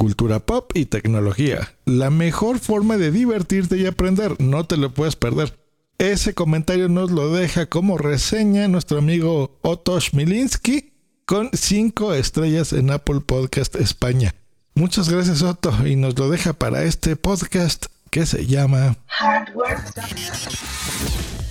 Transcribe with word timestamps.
Cultura 0.00 0.40
pop 0.40 0.72
y 0.72 0.86
tecnología. 0.86 1.74
La 1.84 2.08
mejor 2.08 2.58
forma 2.58 2.96
de 2.96 3.10
divertirte 3.10 3.76
y 3.76 3.84
aprender. 3.84 4.34
No 4.40 4.64
te 4.64 4.78
lo 4.78 4.94
puedes 4.94 5.14
perder. 5.14 5.60
Ese 5.98 6.32
comentario 6.32 6.88
nos 6.88 7.10
lo 7.10 7.30
deja 7.34 7.66
como 7.66 7.98
reseña 7.98 8.66
nuestro 8.66 8.96
amigo 8.96 9.58
Otto 9.60 10.00
Schmilinski 10.00 10.94
con 11.26 11.50
5 11.52 12.14
estrellas 12.14 12.72
en 12.72 12.90
Apple 12.90 13.20
Podcast 13.20 13.76
España. 13.76 14.34
Muchas 14.74 15.10
gracias 15.10 15.42
Otto 15.42 15.70
y 15.86 15.96
nos 15.96 16.18
lo 16.18 16.30
deja 16.30 16.54
para 16.54 16.82
este 16.84 17.14
podcast 17.16 17.84
que 18.08 18.24
se 18.24 18.46
llama 18.46 18.96
Hardware. 19.04 19.80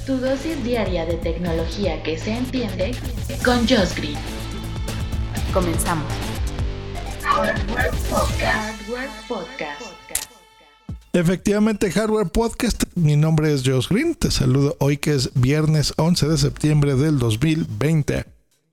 Tu 0.08 0.18
dosis 0.18 0.64
diaria 0.64 1.06
de 1.06 1.18
tecnología 1.18 2.02
que 2.02 2.18
se 2.18 2.32
entiende 2.32 2.96
con 3.46 3.60
Josh 3.68 3.94
Green. 3.96 4.18
Comenzamos. 5.54 6.29
Hardware 7.30 7.92
Podcast. 9.28 9.84
Efectivamente, 11.14 11.92
Hardware 11.92 12.28
Podcast. 12.28 12.84
Mi 12.96 13.16
nombre 13.16 13.54
es 13.54 13.62
Josh 13.64 13.88
Green. 13.88 14.16
Te 14.16 14.32
saludo 14.32 14.76
hoy 14.80 14.98
que 14.98 15.14
es 15.14 15.30
viernes 15.36 15.94
11 15.98 16.28
de 16.28 16.38
septiembre 16.38 16.96
del 16.96 17.20
2020. 17.20 18.26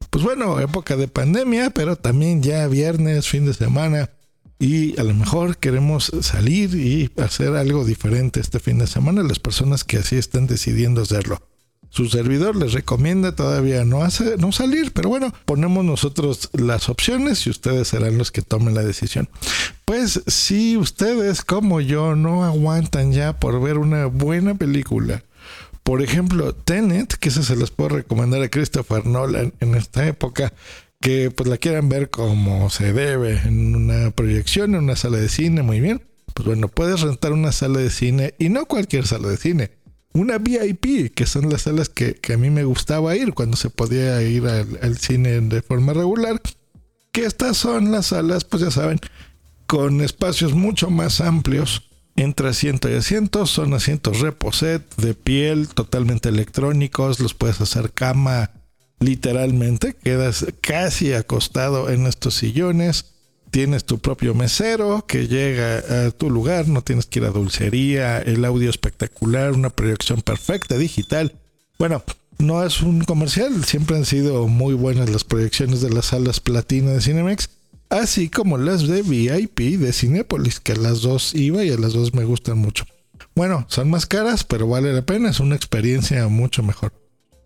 Pues 0.09 0.25
bueno, 0.25 0.59
época 0.59 0.97
de 0.97 1.07
pandemia, 1.07 1.69
pero 1.71 1.97
también 1.97 2.43
ya 2.43 2.67
viernes, 2.67 3.29
fin 3.29 3.45
de 3.45 3.53
semana. 3.53 4.11
Y 4.59 4.99
a 4.99 5.05
lo 5.05 5.13
mejor 5.13 5.59
queremos 5.59 6.11
salir 6.23 6.75
y 6.75 7.11
hacer 7.21 7.55
algo 7.57 7.85
diferente 7.85 8.41
este 8.41 8.59
fin 8.59 8.79
de 8.79 8.87
semana. 8.87 9.23
Las 9.23 9.39
personas 9.39 9.85
que 9.85 9.99
así 9.99 10.17
estén 10.17 10.47
decidiendo 10.47 11.03
hacerlo. 11.03 11.43
Su 11.91 12.09
servidor 12.09 12.57
les 12.57 12.73
recomienda 12.73 13.35
todavía 13.35 13.85
no, 13.85 14.03
hacer, 14.03 14.39
no 14.39 14.53
salir, 14.53 14.93
pero 14.93 15.09
bueno, 15.09 15.33
ponemos 15.45 15.85
nosotros 15.85 16.51
las 16.53 16.89
opciones 16.89 17.47
y 17.47 17.51
ustedes 17.51 17.89
serán 17.89 18.19
los 18.19 18.31
que 18.31 18.43
tomen 18.43 18.75
la 18.75 18.83
decisión. 18.83 19.29
Pues 19.85 20.23
si 20.27 20.77
ustedes 20.77 21.43
como 21.43 21.81
yo 21.81 22.17
no 22.17 22.45
aguantan 22.45 23.13
ya 23.13 23.39
por 23.39 23.61
ver 23.63 23.79
una 23.79 24.07
buena 24.07 24.55
película, 24.55 25.23
por 25.83 26.03
ejemplo, 26.03 26.53
Tenet, 26.53 27.15
que 27.15 27.29
eso 27.29 27.43
se 27.43 27.57
les 27.57 27.71
puedo 27.71 27.91
recomendar 27.91 28.43
a 28.43 28.49
Christopher 28.49 29.07
Nolan 29.07 29.55
en 29.61 29.77
esta 29.77 30.07
época, 30.07 30.53
que 31.01 31.31
pues 31.31 31.49
la 31.49 31.59
quieran 31.59 31.89
ver 31.89 32.11
como 32.11 32.69
se 32.71 32.93
debe, 32.93 33.39
en 33.45 33.77
una 33.77 34.11
proyección, 34.11 34.75
en 34.75 34.83
una 34.83 34.97
sala 34.97 35.19
de 35.19 35.29
cine, 35.29 35.63
muy 35.63 35.81
bien. 35.81 36.03
Pues 36.35 36.45
bueno, 36.45 36.69
puedes 36.69 37.03
rentar 37.03 37.33
una 37.33 37.53
sala 37.53 37.79
de 37.79 37.91
cine 37.91 38.35
y 38.39 38.49
no 38.49 38.67
cualquier 38.67 39.07
sala 39.07 39.29
de 39.29 39.37
cine 39.37 39.71
una 40.17 40.39
VIP, 40.39 41.15
que 41.15 41.27
son 41.27 41.51
las 41.51 41.63
salas 41.63 41.89
que, 41.89 42.19
a 42.33 42.37
mí 42.37 42.51
me 42.51 42.65
gustaba 42.65 43.17
ir 43.17 43.35
cuando 43.35 43.57
se 43.57 43.71
podía 43.71 44.23
ir 44.23 44.47
al, 44.47 44.79
al, 44.83 44.99
cine 44.99 45.41
de 45.41 45.63
forma 45.63 45.93
regular. 45.93 46.41
Que 47.13 47.25
estas 47.25 47.57
son 47.57 47.93
las 47.93 48.07
salas, 48.07 48.45
pues 48.45 48.63
ya 48.63 48.71
saben, 48.71 48.99
con 49.67 50.01
espacios 50.01 50.55
mucho 50.55 50.91
más 50.91 51.21
amplios. 51.21 51.91
Entre 52.17 52.49
asiento 52.49 52.89
y 52.91 52.95
asiento 52.95 53.45
son 53.47 53.75
asientos 53.75 54.21
reposet 54.21 54.83
de 54.97 55.15
piel, 55.15 55.69
totalmente 55.69 56.31
electrónicos. 56.31 57.21
Los 57.21 57.35
puedes 57.35 57.61
hacer 57.61 57.93
cama 57.93 58.53
literalmente. 59.01 59.95
Quedas 59.95 60.47
casi 60.63 61.13
acostado 61.13 61.91
en 61.91 62.07
estos 62.07 62.35
sillones 62.35 63.16
tienes 63.57 63.87
tu 63.87 63.99
propio 63.99 64.35
mesero 64.35 65.07
que 65.09 65.29
llega 65.29 65.79
a 65.79 66.11
tu 66.11 66.29
lugar, 66.29 66.69
no 66.69 66.83
tienes 66.83 67.07
que 67.07 67.21
ir 67.21 67.25
a 67.25 67.31
dulcería, 67.31 68.19
el 68.19 68.45
audio 68.45 68.69
espectacular, 68.69 69.53
una 69.53 69.71
proyección 69.71 70.21
perfecta 70.21 70.77
digital. 70.77 71.33
Bueno, 71.79 72.03
no 72.39 72.63
es 72.63 72.83
un 72.83 73.01
comercial, 73.05 73.65
siempre 73.65 73.97
han 73.97 74.05
sido 74.05 74.47
muy 74.47 74.75
buenas 74.75 75.09
las 75.09 75.25
proyecciones 75.25 75.81
de 75.81 75.89
las 75.89 76.05
salas 76.05 76.39
platina 76.39 76.91
de 76.91 77.01
Cinemex, 77.01 77.49
así 77.89 78.29
como 78.29 78.59
las 78.59 78.87
de 78.87 79.01
VIP 79.01 79.81
de 79.81 79.95
Cinépolis, 79.95 80.61
que 80.61 80.73
a 80.73 80.77
las 80.77 81.01
dos 81.01 81.35
iba 81.35 81.65
y 81.65 81.71
a 81.71 81.79
las 81.79 81.95
dos 81.95 82.13
me 82.13 82.27
gustan 82.27 82.59
mucho. 82.59 82.85
Bueno, 83.35 83.65
son 83.71 83.89
más 83.89 84.05
caras, 84.05 84.45
pero 84.45 84.69
vale 84.69 84.93
la 84.93 85.07
pena, 85.07 85.31
es 85.31 85.41
una 85.41 85.57
experiencia 85.57 86.29
mucho 86.29 86.63
mejor. 86.63 86.93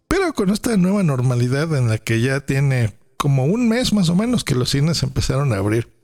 Pero 0.08 0.32
con 0.32 0.50
esta 0.50 0.76
nueva 0.76 1.04
normalidad 1.04 1.72
en 1.76 1.86
la 1.86 1.98
que 1.98 2.20
ya 2.20 2.40
tiene 2.40 2.94
como 3.16 3.44
un 3.44 3.68
mes 3.68 3.92
más 3.92 4.08
o 4.08 4.16
menos 4.16 4.42
que 4.42 4.56
los 4.56 4.70
cines 4.70 5.04
empezaron 5.04 5.52
a 5.52 5.58
abrir, 5.58 5.99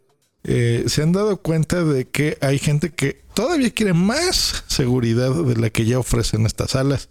eh, 0.49 0.85
se 0.87 1.03
han 1.03 1.13
dado 1.13 1.39
cuenta 1.39 1.83
de 1.83 2.07
que 2.07 2.39
hay 2.41 2.61
gente 2.61 2.91
que 2.91 3.21
todavía 3.35 3.71
quiere 3.71 3.95
más 3.95 4.65
seguridad 4.69 5.35
de 5.35 5.57
la 5.57 5.71
que 5.71 5.85
ya 5.85 5.99
ofrecen 5.99 6.47
estas 6.47 6.71
salas. 6.71 7.09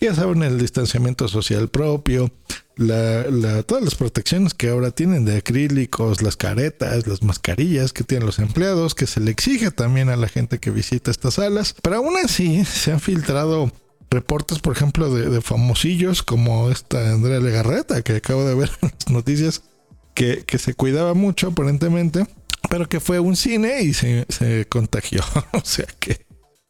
Ya 0.00 0.14
saben, 0.14 0.42
el 0.44 0.58
distanciamiento 0.58 1.26
social 1.26 1.68
propio, 1.68 2.30
todas 2.76 3.82
las 3.82 3.94
protecciones 3.96 4.54
que 4.54 4.68
ahora 4.68 4.92
tienen 4.92 5.24
de 5.24 5.38
acrílicos, 5.38 6.22
las 6.22 6.36
caretas, 6.36 7.08
las 7.08 7.22
mascarillas 7.22 7.92
que 7.92 8.04
tienen 8.04 8.26
los 8.26 8.38
empleados, 8.38 8.94
que 8.94 9.06
se 9.06 9.20
le 9.20 9.32
exige 9.32 9.70
también 9.72 10.08
a 10.10 10.16
la 10.16 10.28
gente 10.28 10.58
que 10.58 10.70
visita 10.70 11.10
estas 11.10 11.34
salas. 11.34 11.74
Pero 11.82 11.96
aún 11.96 12.14
así 12.22 12.64
se 12.66 12.92
han 12.92 13.00
filtrado 13.00 13.72
reportes, 14.10 14.60
por 14.60 14.76
ejemplo, 14.76 15.12
de, 15.12 15.40
famosillos 15.40 16.22
como 16.22 16.70
esta 16.70 17.12
Andrea 17.12 17.40
Legarreta, 17.40 18.02
que 18.02 18.16
acabo 18.16 18.44
de 18.44 18.54
ver 18.54 18.70
en 18.82 18.90
las 18.92 19.10
noticias, 19.10 19.62
que 20.14 20.58
se 20.58 20.74
cuidaba 20.74 21.14
mucho 21.14 21.48
aparentemente, 21.48 22.26
pero 22.68 22.88
que 22.88 23.00
fue 23.00 23.20
un 23.20 23.36
cine 23.36 23.82
y 23.82 23.94
se, 23.94 24.26
se 24.28 24.66
contagió. 24.66 25.22
o 25.52 25.60
sea 25.64 25.86
que 25.98 26.26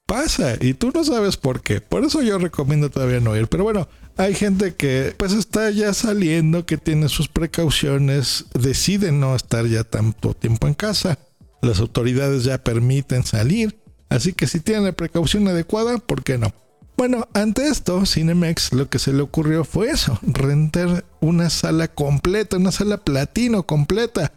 pasa 0.07 0.55
y 0.61 0.75
tú 0.75 0.93
no 0.95 1.05
sabes 1.05 1.37
por 1.37 1.61
qué. 1.61 1.81
Por 1.81 2.05
eso 2.05 2.23
yo 2.23 2.39
recomiendo 2.39 2.91
todavía 2.91 3.21
no 3.21 3.37
ir. 3.37 3.49
Pero 3.49 3.65
bueno, 3.65 3.89
hay 4.17 4.34
gente 4.34 4.75
que 4.75 5.15
pues 5.17 5.33
está 5.33 5.71
ya 5.71 5.93
saliendo, 5.93 6.65
que 6.65 6.79
tiene 6.79 7.09
sus 7.09 7.29
precauciones, 7.29 8.47
decide 8.55 9.12
no 9.12 9.34
estar 9.34 9.67
ya 9.67 9.84
tanto 9.84 10.34
tiempo 10.34 10.67
en 10.69 10.75
casa. 10.75 11.19
Las 11.61 11.81
autoridades 11.81 12.45
ya 12.45 12.63
permiten 12.63 13.25
salir. 13.25 13.78
Así 14.09 14.33
que 14.33 14.47
si 14.47 14.61
tienen 14.61 14.84
la 14.84 14.93
precaución 14.93 15.49
adecuada, 15.49 15.99
¿por 15.99 16.23
qué 16.23 16.39
no? 16.39 16.55
Bueno, 16.97 17.28
ante 17.34 17.69
esto, 17.69 18.07
Cinemex 18.07 18.73
lo 18.73 18.89
que 18.89 18.99
se 18.99 19.13
le 19.13 19.21
ocurrió 19.21 19.65
fue 19.65 19.91
eso, 19.91 20.19
rentar 20.23 21.05
una 21.21 21.51
sala 21.51 21.89
completa, 21.89 22.57
una 22.57 22.73
sala 22.73 22.97
platino 22.97 23.65
completa 23.65 24.33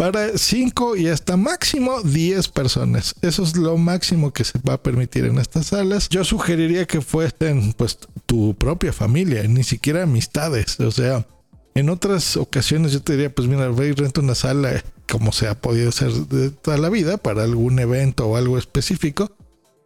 para 0.00 0.38
5 0.38 0.96
y 0.96 1.08
hasta 1.08 1.36
máximo 1.36 2.00
10 2.00 2.48
personas. 2.48 3.14
Eso 3.20 3.42
es 3.42 3.54
lo 3.54 3.76
máximo 3.76 4.32
que 4.32 4.44
se 4.44 4.58
va 4.66 4.72
a 4.72 4.82
permitir 4.82 5.26
en 5.26 5.36
estas 5.36 5.66
salas. 5.66 6.08
Yo 6.08 6.24
sugeriría 6.24 6.86
que 6.86 7.02
fuesen 7.02 7.74
pues 7.74 7.98
tu 8.24 8.54
propia 8.54 8.94
familia, 8.94 9.42
ni 9.42 9.62
siquiera 9.62 10.04
amistades. 10.04 10.80
O 10.80 10.90
sea, 10.90 11.26
en 11.74 11.90
otras 11.90 12.38
ocasiones 12.38 12.92
yo 12.92 13.02
te 13.02 13.12
diría, 13.12 13.34
pues 13.34 13.46
mira, 13.46 13.68
ve 13.68 13.88
y 13.88 13.92
renta 13.92 14.22
una 14.22 14.34
sala 14.34 14.82
como 15.06 15.32
se 15.32 15.48
ha 15.48 15.60
podido 15.60 15.90
hacer 15.90 16.12
de 16.12 16.48
toda 16.48 16.78
la 16.78 16.88
vida 16.88 17.18
para 17.18 17.42
algún 17.42 17.78
evento 17.78 18.26
o 18.26 18.36
algo 18.36 18.56
específico. 18.56 19.30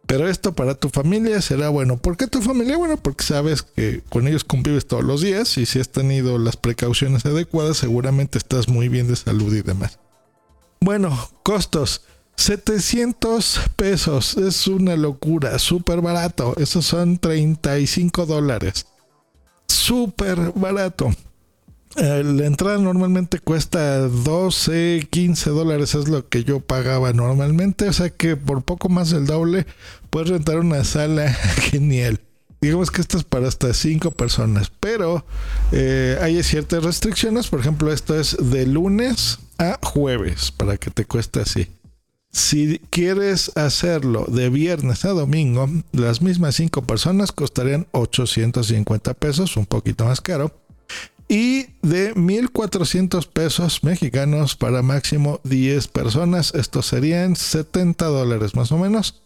Pero 0.07 0.29
esto 0.29 0.53
para 0.53 0.75
tu 0.75 0.89
familia 0.89 1.41
será 1.41 1.69
bueno. 1.69 1.97
¿Por 1.97 2.15
qué 2.15 2.27
tu 2.27 2.41
familia? 2.41 2.77
Bueno, 2.77 2.97
porque 2.97 3.23
sabes 3.23 3.63
que 3.63 4.01
con 4.09 4.27
ellos 4.27 4.43
convives 4.43 4.87
todos 4.87 5.03
los 5.03 5.21
días 5.21 5.57
y 5.57 5.65
si 5.65 5.79
has 5.79 5.89
tenido 5.89 6.37
las 6.37 6.57
precauciones 6.57 7.25
adecuadas, 7.25 7.77
seguramente 7.77 8.37
estás 8.37 8.67
muy 8.67 8.87
bien 8.87 9.07
de 9.07 9.15
salud 9.15 9.53
y 9.53 9.61
demás. 9.61 9.99
Bueno, 10.79 11.17
costos. 11.43 12.01
700 12.37 13.61
pesos. 13.75 14.37
Es 14.37 14.67
una 14.67 14.95
locura. 14.95 15.57
Súper 15.57 16.01
barato. 16.01 16.53
Esos 16.57 16.85
son 16.85 17.17
35 17.17 18.25
dólares. 18.25 18.85
Súper 19.67 20.51
barato. 20.53 21.11
La 21.95 22.45
entrada 22.45 22.77
normalmente 22.77 23.39
cuesta 23.39 23.99
12, 23.99 25.07
15 25.09 25.49
dólares. 25.51 25.95
Es 25.95 26.09
lo 26.09 26.27
que 26.27 26.43
yo 26.43 26.59
pagaba 26.59 27.13
normalmente. 27.13 27.87
O 27.87 27.93
sea 27.93 28.09
que 28.09 28.35
por 28.35 28.63
poco 28.63 28.89
más 28.89 29.11
del 29.11 29.25
doble 29.25 29.65
puedes 30.09 30.29
rentar 30.29 30.59
una 30.59 30.83
sala 30.83 31.31
genial. 31.71 32.19
Digamos 32.59 32.91
que 32.91 33.01
esto 33.01 33.17
es 33.17 33.23
para 33.23 33.47
hasta 33.47 33.73
5 33.73 34.11
personas. 34.11 34.71
Pero 34.79 35.25
eh, 35.71 36.17
hay 36.21 36.43
ciertas 36.43 36.83
restricciones. 36.83 37.47
Por 37.47 37.61
ejemplo, 37.61 37.91
esto 37.93 38.19
es 38.19 38.35
de 38.39 38.65
lunes 38.67 39.39
a 39.57 39.79
jueves 39.81 40.51
para 40.51 40.77
que 40.77 40.91
te 40.91 41.05
cueste 41.05 41.39
así. 41.39 41.69
Si 42.31 42.79
quieres 42.89 43.53
hacerlo 43.55 44.25
de 44.27 44.49
viernes 44.49 45.05
a 45.05 45.11
domingo, 45.11 45.69
las 45.93 46.21
mismas 46.21 46.55
cinco 46.55 46.81
personas 46.81 47.31
costarían 47.31 47.87
850 47.91 49.13
pesos, 49.13 49.55
un 49.55 49.65
poquito 49.65 50.03
más 50.03 50.19
caro. 50.19 50.51
Y 51.27 51.67
de 51.81 52.13
1.400 52.15 53.27
pesos 53.27 53.83
mexicanos 53.83 54.55
para 54.55 54.81
máximo 54.81 55.41
10 55.43 55.87
personas. 55.87 56.53
Esto 56.53 56.81
serían 56.81 57.35
70 57.35 58.05
dólares 58.05 58.55
más 58.55 58.71
o 58.71 58.77
menos 58.77 59.25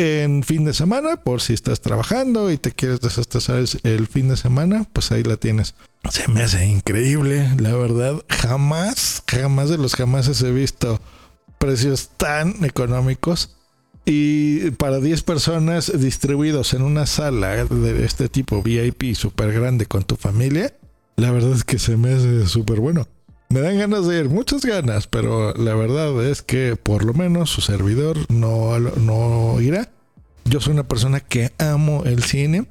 en 0.00 0.44
fin 0.44 0.64
de 0.64 0.74
semana, 0.74 1.16
por 1.16 1.40
si 1.40 1.54
estás 1.54 1.80
trabajando 1.80 2.52
y 2.52 2.56
te 2.56 2.70
quieres 2.70 3.00
desestresar 3.00 3.64
el 3.82 4.06
fin 4.06 4.28
de 4.28 4.36
semana, 4.36 4.86
pues 4.92 5.10
ahí 5.10 5.24
la 5.24 5.36
tienes. 5.36 5.74
Se 6.08 6.28
me 6.28 6.44
hace 6.44 6.64
increíble, 6.66 7.50
la 7.58 7.74
verdad. 7.74 8.22
Jamás, 8.28 9.24
jamás 9.26 9.70
de 9.70 9.76
los 9.76 9.96
jamás 9.96 10.40
he 10.40 10.52
visto 10.52 11.00
precios 11.58 12.10
tan 12.16 12.64
económicos. 12.64 13.56
Y 14.04 14.70
para 14.70 15.00
10 15.00 15.24
personas 15.24 15.90
distribuidos 15.92 16.74
en 16.74 16.82
una 16.82 17.04
sala 17.04 17.64
de 17.64 18.04
este 18.04 18.28
tipo 18.28 18.62
VIP 18.62 19.16
súper 19.16 19.52
grande 19.52 19.86
con 19.86 20.04
tu 20.04 20.14
familia, 20.14 20.76
la 21.18 21.32
verdad 21.32 21.52
es 21.52 21.64
que 21.64 21.80
se 21.80 21.96
me 21.96 22.14
hace 22.14 22.46
súper 22.46 22.78
bueno. 22.78 23.08
Me 23.48 23.60
dan 23.60 23.76
ganas 23.76 24.06
de 24.06 24.20
ir, 24.20 24.28
muchas 24.28 24.64
ganas, 24.64 25.08
pero 25.08 25.52
la 25.54 25.74
verdad 25.74 26.24
es 26.24 26.42
que 26.42 26.76
por 26.76 27.04
lo 27.04 27.12
menos 27.12 27.50
su 27.50 27.60
servidor 27.60 28.18
no, 28.28 28.78
no 28.78 29.60
irá. 29.60 29.90
Yo 30.44 30.60
soy 30.60 30.74
una 30.74 30.86
persona 30.86 31.18
que 31.20 31.50
amo 31.58 32.04
el 32.04 32.22
cine 32.22 32.68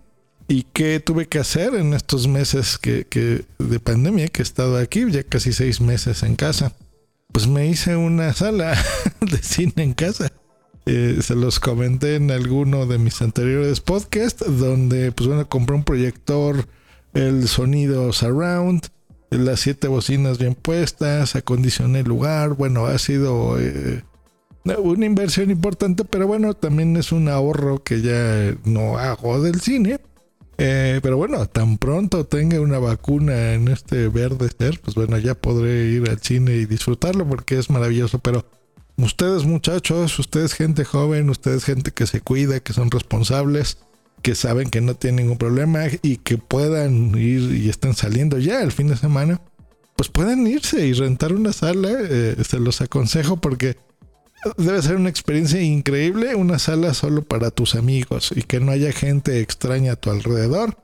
y 0.48 0.64
que 0.64 1.02
tuve 1.02 1.28
que 1.28 1.40
hacer 1.40 1.76
en 1.76 1.94
estos 1.94 2.28
meses 2.28 2.78
que, 2.78 3.06
de 3.60 3.80
pandemia 3.82 4.30
que 4.30 4.42
he 4.42 4.44
estado 4.44 4.78
aquí, 4.78 5.12
ya 5.12 5.24
casi 5.24 5.52
seis 5.52 5.82
meses 5.82 6.24
en 6.24 6.38
casa. 6.38 6.74
Pues 7.34 7.48
me 7.48 7.68
hice 7.68 7.98
una 7.98 8.32
sala 8.34 8.78
de 9.20 9.38
cine 9.40 9.84
en 9.84 9.94
casa. 9.94 10.32
Eh, 10.86 11.18
se 11.22 11.36
los 11.36 11.60
comenté 11.60 12.16
en 12.16 12.32
alguno 12.32 12.86
de 12.86 12.98
mis 12.98 13.22
anteriores 13.22 13.82
podcasts, 13.82 14.46
donde 14.48 15.12
pues 15.12 15.28
bueno, 15.28 15.50
compré 15.50 15.76
un 15.76 15.84
proyector, 15.84 16.66
el 17.14 17.48
sonido 17.48 18.14
surround, 18.14 18.88
las 19.30 19.60
siete 19.60 19.88
bocinas 19.88 20.38
bien 20.38 20.56
puestas, 20.56 21.36
acondicioné 21.36 22.00
el 22.00 22.08
lugar, 22.08 22.54
bueno, 22.54 22.86
ha 22.86 22.98
sido 22.98 23.60
eh, 23.60 24.04
una 24.76 25.06
inversión 25.06 25.52
importante, 25.52 26.06
pero 26.06 26.28
bueno, 26.28 26.54
también 26.54 26.96
es 26.98 27.12
un 27.12 27.28
ahorro 27.30 27.84
que 27.84 28.02
ya 28.02 28.56
no 28.66 28.98
hago 28.98 29.42
del 29.42 29.62
cine. 29.62 30.00
Eh, 30.60 31.00
pero 31.04 31.18
bueno, 31.18 31.46
tan 31.46 31.78
pronto 31.78 32.26
tenga 32.26 32.60
una 32.60 32.80
vacuna 32.80 33.54
en 33.54 33.68
este 33.68 34.08
verde 34.08 34.50
ser, 34.58 34.80
pues 34.82 34.96
bueno, 34.96 35.18
ya 35.20 35.36
podré 35.36 35.86
ir 35.90 36.10
al 36.10 36.20
cine 36.20 36.56
y 36.56 36.66
disfrutarlo 36.66 37.28
porque 37.28 37.60
es 37.60 37.70
maravilloso. 37.70 38.20
Pero 38.20 38.46
ustedes 38.98 39.46
muchachos, 39.46 40.18
ustedes 40.18 40.54
gente 40.54 40.84
joven, 40.84 41.30
ustedes 41.30 41.64
gente 41.64 41.92
que 41.92 42.08
se 42.08 42.22
cuida, 42.22 42.60
que 42.60 42.74
son 42.74 42.90
responsables, 42.90 43.78
que 44.22 44.36
saben 44.36 44.70
que 44.70 44.82
no 44.82 44.96
tienen 44.96 45.26
ningún 45.26 45.38
problema 45.38 45.86
y 46.02 46.18
que 46.18 46.38
puedan 46.38 47.16
ir 47.18 47.54
y 47.56 47.70
están 47.70 47.94
saliendo 47.96 48.38
ya 48.38 48.62
el 48.62 48.72
fin 48.72 48.88
de 48.88 48.98
semana, 48.98 49.42
pues 49.96 50.10
pueden 50.10 50.46
irse 50.48 50.86
y 50.86 50.94
rentar 50.94 51.34
una 51.34 51.54
sala. 51.54 51.90
Eh, 51.92 52.36
se 52.48 52.60
los 52.60 52.82
aconsejo 52.82 53.38
porque 53.38 53.78
debe 54.58 54.82
ser 54.82 54.96
una 54.96 55.10
experiencia 55.10 55.62
increíble, 55.62 56.36
una 56.36 56.60
sala 56.60 56.94
solo 56.94 57.24
para 57.24 57.52
tus 57.52 57.76
amigos 57.76 58.32
y 58.36 58.44
que 58.44 58.60
no 58.60 58.72
haya 58.72 58.92
gente 58.92 59.42
extraña 59.42 59.94
a 59.94 59.96
tu 59.96 60.10
alrededor. 60.10 60.78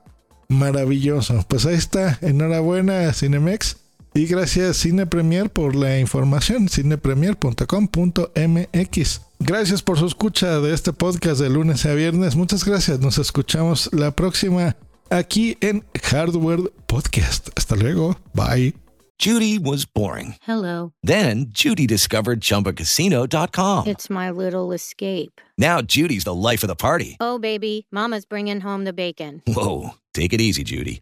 Maravilloso. 0.50 1.46
Pues 1.48 1.66
ahí 1.66 1.76
está. 1.76 2.20
Enhorabuena 2.22 3.12
Cinemex. 3.14 3.78
Y 4.14 4.28
gracias 4.28 4.78
Cine 4.78 5.08
Premier 5.08 5.50
por 5.50 5.76
la 5.76 6.00
información, 6.00 6.70
cinepremier.com.mx. 6.70 9.22
Gracias 9.40 9.82
por 9.82 9.98
su 9.98 10.06
escucha 10.06 10.60
de 10.60 10.74
este 10.74 10.94
podcast 10.94 11.42
de 11.42 11.50
lunes 11.50 11.86
a 11.86 11.94
viernes. 11.94 12.36
Muchas 12.36 12.64
gracias. 12.64 13.00
Nos 13.00 13.18
escuchamos 13.18 13.90
la 13.92 14.12
próxima 14.12 14.76
aquí 15.10 15.58
en 15.62 15.84
Hardware 16.04 16.72
Podcast. 16.88 17.50
Hasta 17.58 17.76
luego. 17.76 18.16
Bye. 18.34 18.74
Judy 19.20 19.58
was 19.58 19.86
boring. 19.86 20.36
Hello. 20.42 20.92
Then 21.02 21.48
Judy 21.50 21.88
discovered 21.88 22.42
chumbacasino.com. 22.42 23.88
It's 23.88 24.10
my 24.10 24.30
little 24.30 24.74
escape. 24.74 25.40
Now 25.58 25.82
Judy's 25.82 26.26
the 26.26 26.34
life 26.34 26.64
of 26.64 26.68
the 26.68 26.76
party. 26.76 27.16
Oh, 27.20 27.40
baby, 27.40 27.88
Mama's 27.92 28.26
bringing 28.26 28.62
home 28.62 28.84
the 28.84 28.94
bacon. 28.94 29.42
Whoa. 29.48 29.96
Take 30.14 30.34
it 30.34 30.42
easy, 30.42 30.64
Judy. 30.64 31.02